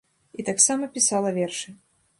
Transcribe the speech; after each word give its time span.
І 0.39 0.45
таксама 0.47 0.89
пісала 0.97 1.37
вершы. 1.41 1.79